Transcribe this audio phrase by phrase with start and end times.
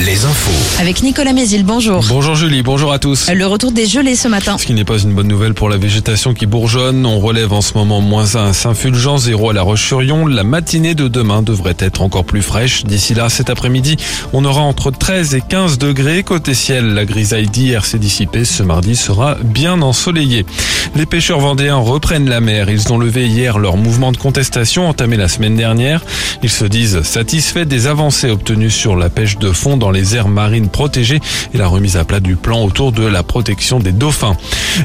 [0.00, 0.80] Les infos.
[0.80, 2.04] Avec Nicolas Mézil, bonjour.
[2.08, 3.30] Bonjour Julie, bonjour à tous.
[3.30, 4.58] Le retour des gelées ce matin.
[4.58, 7.04] Ce qui n'est pas une bonne nouvelle pour la végétation qui bourgeonne.
[7.04, 10.26] On relève en ce moment moins 1 à Saint-Fulgent, 0 à La Roche-sur-Yon.
[10.26, 12.84] La matinée de demain devrait être encore plus fraîche.
[12.84, 13.96] D'ici là, cet après-midi,
[14.32, 16.22] on aura entre 13 et 15 degrés.
[16.22, 18.44] Côté ciel, la grisaille d'hier s'est dissipée.
[18.44, 20.46] Ce mardi sera bien ensoleillé.
[20.94, 22.70] Les pêcheurs vendéens reprennent la mer.
[22.70, 26.04] Ils ont levé hier leur mouvement de contestation entamé la semaine dernière.
[26.42, 30.28] Ils se disent satisfaits des avancées obtenues sur la pêche de fond dans les aires
[30.28, 31.18] marines protégées
[31.52, 34.36] et la remise à plat du plan autour de la protection des dauphins.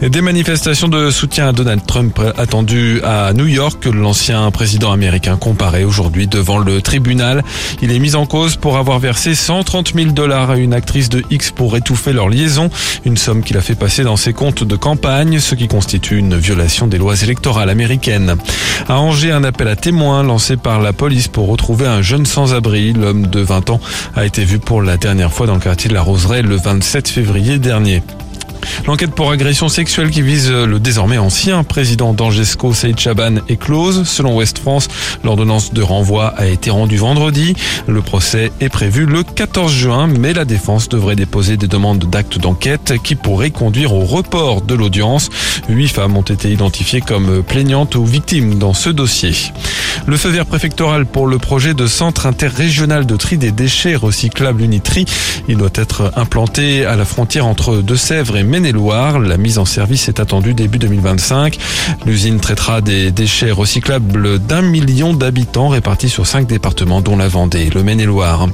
[0.00, 3.84] Des manifestations de soutien à Donald Trump attendues à New York.
[3.84, 7.44] L'ancien président américain comparé aujourd'hui devant le tribunal.
[7.82, 11.22] Il est mis en cause pour avoir versé 130 000 dollars à une actrice de
[11.30, 12.70] X pour étouffer leur liaison.
[13.04, 16.36] Une somme qu'il a fait passer dans ses comptes de campagne, ce qui constitue une
[16.36, 18.36] violation des lois électorales américaines.
[18.90, 22.92] À Angers, un appel à témoins lancé par la police pour retrouver un jeune sans-abri.
[22.92, 23.80] L'homme de 20 ans
[24.16, 27.08] a été vu pour la dernière fois dans le quartier de la Roseraie le 27
[27.08, 28.02] février dernier.
[28.86, 34.08] L'enquête pour agression sexuelle qui vise le désormais ancien président d'Angesco, Saïd Chaban, est close.
[34.08, 34.88] Selon Ouest France,
[35.24, 37.54] l'ordonnance de renvoi a été rendue vendredi.
[37.86, 42.38] Le procès est prévu le 14 juin, mais la défense devrait déposer des demandes d'actes
[42.38, 45.28] d'enquête qui pourraient conduire au report de l'audience.
[45.68, 49.32] Huit femmes ont été identifiées comme plaignantes ou victimes dans ce dossier.
[50.06, 54.62] Le feu vert préfectoral pour le projet de centre interrégional de tri des déchets recyclables
[54.62, 55.04] Unitri.
[55.48, 59.18] Il doit être implanté à la frontière entre Deux-Sèvres et Maine-et-Loire.
[59.18, 61.58] La mise en service est attendue début 2025.
[62.06, 67.70] L'usine traitera des déchets recyclables d'un million d'habitants répartis sur cinq départements dont la Vendée,
[67.72, 68.48] le Maine-et-Loire.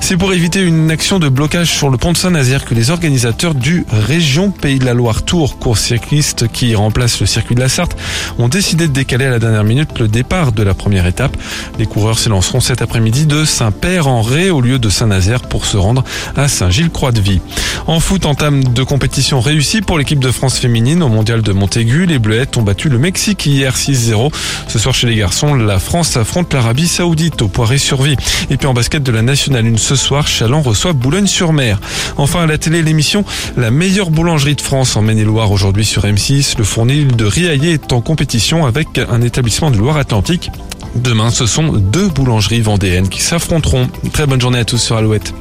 [0.00, 3.54] C'est pour éviter une action de blocage sur le pont de Saint-Nazaire que les organisateurs
[3.54, 7.68] du Région Pays de la Loire Tour, course cycliste qui remplace le circuit de la
[7.68, 7.96] Sarthe,
[8.38, 11.36] ont décidé de décaler à la dernière minute le départ de la première étape.
[11.80, 16.04] Les coureurs s'élanceront cet après-midi de Saint-Père-en-Ré au lieu de Saint-Nazaire pour se rendre
[16.36, 17.40] à Saint-Gilles-Croix-de-Vie.
[17.88, 22.06] En foot, entame de compétition réussie pour l'équipe de France féminine au mondial de Montaigu.
[22.06, 24.32] Les Bleuettes ont battu le Mexique hier 6-0.
[24.68, 28.14] Ce soir chez les garçons, la France affronte l'Arabie Saoudite au Poiré-sur-Vie.
[28.48, 31.80] Et puis en basket de la Nationale 1 ce soir, Chaland reçoit Boulogne-sur-Mer.
[32.16, 33.24] Enfin à la télé, l'émission
[33.56, 36.58] La meilleure boulangerie de France en Maine-et-Loire aujourd'hui sur M6.
[36.58, 40.50] Le fournil de Riaillé est en compétition avec un établissement de Loire-Atlantique.
[40.94, 43.88] Demain, ce sont deux boulangeries vendéennes qui s'affronteront.
[44.12, 45.32] Très bonne journée à tous sur Alouette.